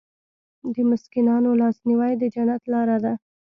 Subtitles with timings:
[0.73, 3.13] د مسکینانو لاسنیوی د جنت لاره ده.